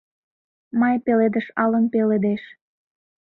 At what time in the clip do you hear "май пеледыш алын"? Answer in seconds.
0.79-1.85